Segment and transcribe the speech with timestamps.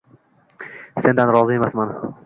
[1.05, 1.95] sendan rozi emasman.